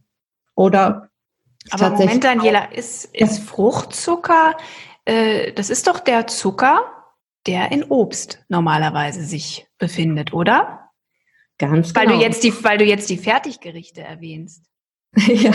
[0.54, 1.10] oder
[1.70, 4.56] aber Moment, Daniela, ist, ist Fruchtzucker,
[5.04, 6.80] äh, das ist doch der Zucker,
[7.46, 10.85] der in Obst normalerweise sich befindet, oder?
[11.58, 12.18] Ganz weil genau.
[12.18, 14.64] Du jetzt die, weil du jetzt die Fertiggerichte erwähnst.
[15.16, 15.52] ja.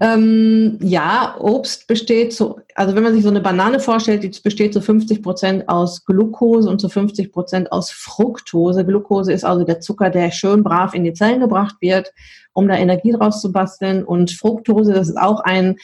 [0.00, 4.72] ähm, ja, Obst besteht so, also wenn man sich so eine Banane vorstellt, die besteht
[4.72, 8.84] zu 50 Prozent aus Glucose und zu 50 Prozent aus Fructose.
[8.84, 12.12] Glucose ist also der Zucker, der schön brav in die Zellen gebracht wird,
[12.52, 14.02] um da Energie draus zu basteln.
[14.02, 15.76] Und Fructose, das ist auch ein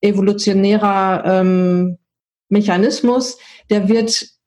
[0.00, 1.98] evolutionärer ähm,
[2.48, 4.37] Mechanismus, der wird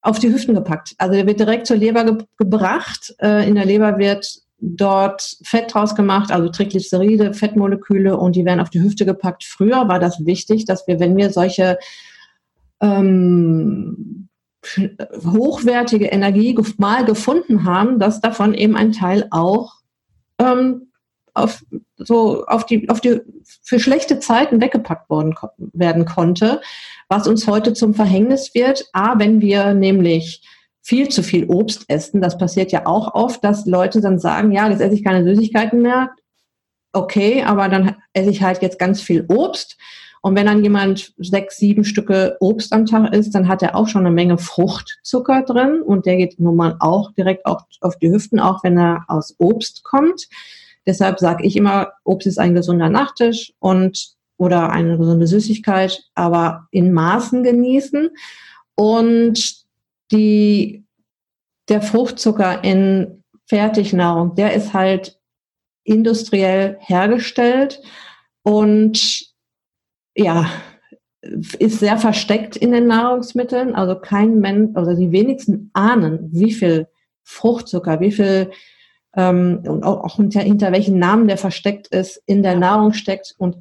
[0.00, 0.94] auf die Hüften gepackt.
[0.98, 3.14] Also der wird direkt zur Leber ge gebracht.
[3.20, 8.60] Äh, in der Leber wird dort Fett draus gemacht, also Triglyceride, Fettmoleküle und die werden
[8.60, 9.44] auf die Hüfte gepackt.
[9.44, 11.78] Früher war das wichtig, dass wir, wenn wir solche
[12.80, 14.28] ähm,
[15.24, 19.76] hochwertige Energie mal gefunden haben, dass davon eben ein Teil auch
[20.40, 20.88] ähm,
[21.34, 21.62] auf,
[21.96, 23.20] so auf die, auf die,
[23.62, 26.60] für schlechte Zeiten weggepackt worden, werden konnte,
[27.08, 28.86] was uns heute zum Verhängnis wird.
[28.92, 30.46] A, wenn wir nämlich
[30.82, 34.68] viel zu viel Obst essen, das passiert ja auch oft, dass Leute dann sagen, ja,
[34.68, 36.10] jetzt esse ich keine Süßigkeiten mehr.
[36.92, 39.76] Okay, aber dann esse ich halt jetzt ganz viel Obst.
[40.20, 43.86] Und wenn dann jemand sechs, sieben Stücke Obst am Tag isst, dann hat er auch
[43.86, 48.10] schon eine Menge Fruchtzucker drin und der geht nun mal auch direkt auf, auf die
[48.10, 50.28] Hüften, auch wenn er aus Obst kommt.
[50.86, 56.68] Deshalb sage ich immer, Obst ist ein gesunder Nachtisch und oder eine gesunde Süßigkeit, aber
[56.70, 58.10] in Maßen genießen.
[58.74, 59.66] Und
[60.10, 60.84] die
[61.68, 65.18] der Fruchtzucker in Fertignahrung, der ist halt
[65.84, 67.80] industriell hergestellt
[68.42, 69.26] und
[70.16, 70.50] ja,
[71.20, 73.74] ist sehr versteckt in den Nahrungsmitteln.
[73.74, 76.88] Also kein Mensch, also die wenigsten ahnen, wie viel
[77.22, 78.50] Fruchtzucker, wie viel
[79.14, 83.34] ähm, und auch, auch hinter, hinter welchen Namen der versteckt ist, in der Nahrung steckt.
[83.38, 83.56] Und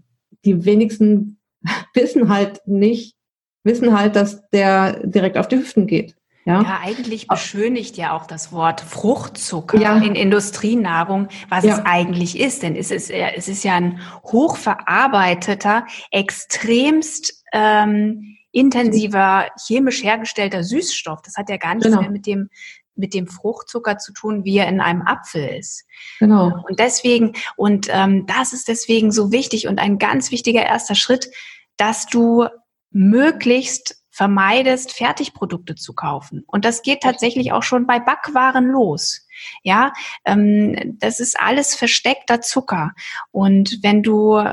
[0.45, 1.39] die wenigsten
[1.93, 3.15] wissen halt nicht,
[3.63, 6.15] wissen halt, dass der direkt auf die Hüften geht.
[6.45, 9.97] Ja, ja eigentlich beschönigt ja auch das Wort Fruchtzucker ja.
[9.97, 11.73] in Industrienahrung, was ja.
[11.73, 12.63] es eigentlich ist.
[12.63, 21.21] Denn es ist, es ist ja ein hochverarbeiteter, extremst ähm, intensiver, chemisch hergestellter Süßstoff.
[21.21, 22.01] Das hat ja gar nichts genau.
[22.01, 22.49] mehr mit dem
[22.97, 25.85] mit dem Fruchtzucker zu tun, wie er in einem Apfel ist.
[26.19, 26.63] Genau.
[26.67, 31.29] Und deswegen, und ähm, das ist deswegen so wichtig und ein ganz wichtiger erster Schritt,
[31.77, 32.47] dass du
[32.91, 36.43] möglichst vermeidest, Fertigprodukte zu kaufen.
[36.47, 39.27] Und das geht tatsächlich auch schon bei Backwaren los.
[39.61, 39.93] Ja,
[40.25, 42.93] ähm, das ist alles versteckter Zucker.
[43.31, 44.43] Und wenn du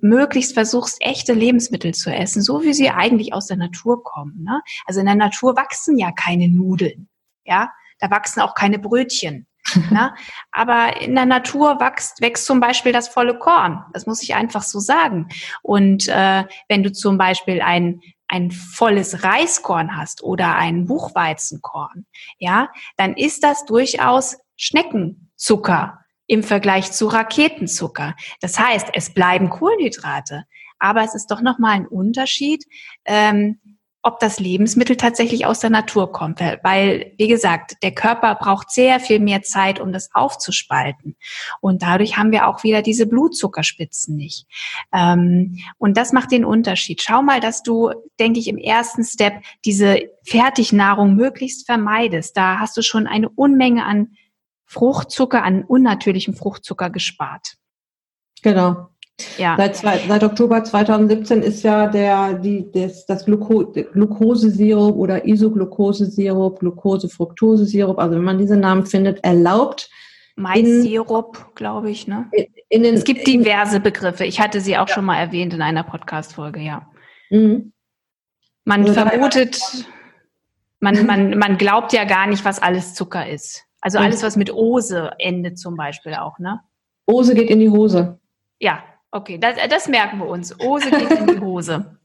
[0.00, 4.42] möglichst versuchst, echte Lebensmittel zu essen, so wie sie eigentlich aus der Natur kommen.
[4.42, 4.60] Ne?
[4.86, 7.08] Also in der Natur wachsen ja keine Nudeln.
[7.44, 7.70] Ja,
[8.02, 9.46] da wachsen auch keine Brötchen.
[9.90, 10.12] ne?
[10.50, 13.84] Aber in der Natur wächst, wächst zum Beispiel das volle Korn.
[13.92, 15.28] Das muss ich einfach so sagen.
[15.62, 22.06] Und äh, wenn du zum Beispiel ein ein volles Reiskorn hast oder ein Buchweizenkorn,
[22.38, 28.14] ja, dann ist das durchaus Schneckenzucker im Vergleich zu Raketenzucker.
[28.40, 30.44] Das heißt, es bleiben Kohlenhydrate,
[30.78, 32.64] aber es ist doch nochmal ein Unterschied,
[33.04, 33.60] ähm,
[34.02, 36.40] ob das Lebensmittel tatsächlich aus der Natur kommt.
[36.40, 41.16] Weil, wie gesagt, der Körper braucht sehr viel mehr Zeit, um das aufzuspalten.
[41.60, 44.46] Und dadurch haben wir auch wieder diese Blutzuckerspitzen nicht.
[44.92, 47.00] Ähm, und das macht den Unterschied.
[47.00, 49.34] Schau mal, dass du, denke ich, im ersten Step
[49.64, 52.36] diese Fertignahrung möglichst vermeidest.
[52.36, 54.16] Da hast du schon eine Unmenge an
[54.64, 57.56] Fruchtzucker, an unnatürlichem Fruchtzucker gespart.
[58.42, 58.88] Genau.
[59.38, 59.56] Ja.
[59.56, 67.98] Seit, seit Oktober 2017 ist ja der, die, das, das Gluco, Glukosesirup oder Isoglukosesirup, Glucose-Fructose-Sirup,
[67.98, 69.90] also wenn man diese Namen findet, erlaubt.
[70.36, 72.30] Mais-Sirup, glaube ich, ne?
[72.68, 74.24] In, in, es gibt diverse Begriffe.
[74.24, 74.94] Ich hatte sie auch ja.
[74.94, 76.90] schon mal erwähnt in einer Podcast-Folge, ja.
[77.30, 77.72] Mhm.
[78.64, 79.60] Man also vermutet,
[80.80, 83.64] man, man, man glaubt ja gar nicht, was alles Zucker ist.
[83.80, 86.60] Also alles, was mit Ose endet zum Beispiel auch, ne?
[87.06, 88.20] Ose geht in die Hose.
[88.60, 90.56] Ja, Okay, das, das merken wir uns.
[90.58, 91.98] Hose geht in die Hose.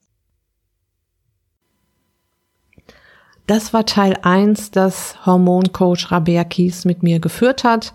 [3.47, 7.93] Das war Teil 1, das Hormoncoach Rabea Kies mit mir geführt hat.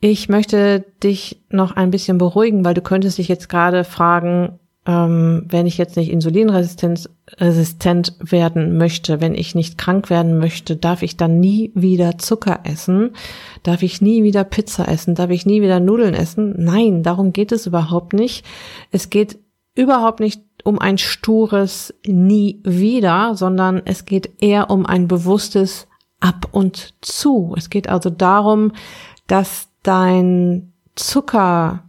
[0.00, 4.58] Ich möchte dich noch ein bisschen beruhigen, weil du könntest dich jetzt gerade fragen,
[4.88, 10.76] ähm, wenn ich jetzt nicht insulinresistent resistent werden möchte, wenn ich nicht krank werden möchte,
[10.76, 13.10] darf ich dann nie wieder Zucker essen?
[13.62, 15.14] Darf ich nie wieder Pizza essen?
[15.14, 16.54] Darf ich nie wieder Nudeln essen?
[16.56, 18.46] Nein, darum geht es überhaupt nicht.
[18.90, 19.38] Es geht
[19.74, 25.86] überhaupt nicht um ein stures nie wieder, sondern es geht eher um ein bewusstes
[26.18, 27.54] ab und zu.
[27.58, 28.72] Es geht also darum,
[29.26, 31.87] dass dein Zucker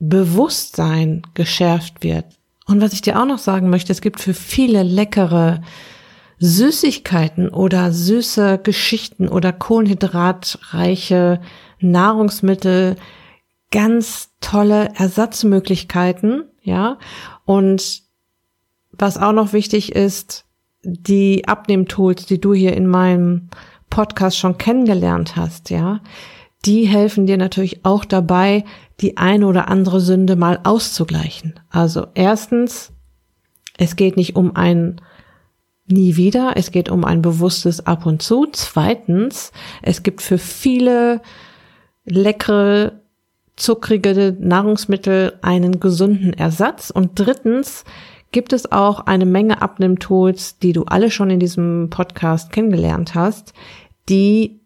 [0.00, 2.24] Bewusstsein geschärft wird.
[2.66, 5.60] Und was ich dir auch noch sagen möchte, es gibt für viele leckere
[6.38, 11.40] Süßigkeiten oder süße Geschichten oder kohlenhydratreiche
[11.80, 12.96] Nahrungsmittel
[13.70, 16.98] ganz tolle Ersatzmöglichkeiten, ja.
[17.44, 18.02] Und
[18.92, 20.46] was auch noch wichtig ist,
[20.82, 23.50] die Abnehmtools, die du hier in meinem
[23.90, 26.00] Podcast schon kennengelernt hast, ja,
[26.64, 28.64] die helfen dir natürlich auch dabei,
[29.00, 31.60] die eine oder andere Sünde mal auszugleichen.
[31.70, 32.92] Also erstens,
[33.78, 35.00] es geht nicht um ein
[35.86, 38.46] nie wieder, es geht um ein bewusstes Ab und zu.
[38.52, 41.20] Zweitens, es gibt für viele
[42.04, 43.00] leckere,
[43.56, 46.90] zuckrige Nahrungsmittel einen gesunden Ersatz.
[46.90, 47.84] Und drittens,
[48.32, 53.52] gibt es auch eine Menge Abnimmtools, die du alle schon in diesem Podcast kennengelernt hast,
[54.08, 54.59] die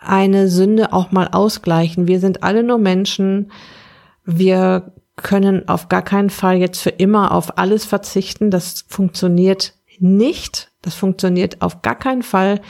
[0.00, 2.08] eine Sünde auch mal ausgleichen.
[2.08, 3.52] Wir sind alle nur Menschen.
[4.24, 8.50] Wir können auf gar keinen Fall jetzt für immer auf alles verzichten.
[8.50, 10.70] Das funktioniert nicht.
[10.82, 12.60] Das funktioniert auf gar keinen Fall.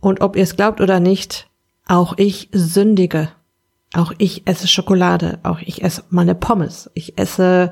[0.00, 1.48] Und ob ihr es glaubt oder nicht,
[1.86, 3.28] auch ich sündige.
[3.94, 5.38] Auch ich esse Schokolade.
[5.42, 6.90] Auch ich esse meine Pommes.
[6.94, 7.70] Ich esse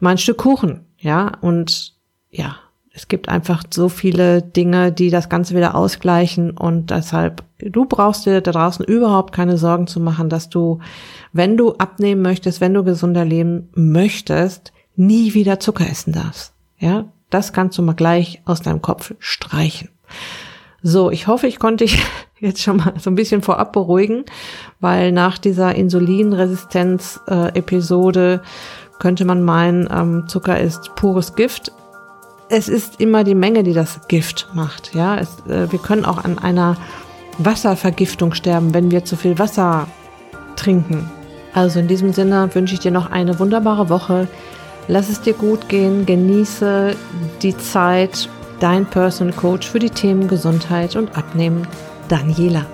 [0.00, 0.86] mein Stück Kuchen.
[0.98, 1.94] Ja, und
[2.30, 2.56] ja,
[2.94, 8.26] es gibt einfach so viele Dinge, die das Ganze wieder ausgleichen und deshalb, du brauchst
[8.26, 10.80] dir da draußen überhaupt keine Sorgen zu machen, dass du,
[11.32, 16.52] wenn du abnehmen möchtest, wenn du gesunder leben möchtest, nie wieder Zucker essen darfst.
[16.78, 19.88] Ja, das kannst du mal gleich aus deinem Kopf streichen.
[20.82, 22.02] So, ich hoffe, ich konnte dich
[22.40, 24.26] jetzt schon mal so ein bisschen vorab beruhigen,
[24.80, 28.42] weil nach dieser Insulinresistenz-Episode
[28.98, 31.72] könnte man meinen, ähm, Zucker ist pures Gift.
[32.54, 34.94] Es ist immer die Menge, die das Gift macht.
[34.94, 36.76] Ja, es, äh, wir können auch an einer
[37.38, 39.86] Wasservergiftung sterben, wenn wir zu viel Wasser
[40.54, 41.10] trinken.
[41.54, 44.28] Also in diesem Sinne wünsche ich dir noch eine wunderbare Woche.
[44.86, 46.94] Lass es dir gut gehen, genieße
[47.40, 48.28] die Zeit.
[48.60, 51.66] Dein Personal Coach für die Themen Gesundheit und Abnehmen,
[52.08, 52.66] Daniela.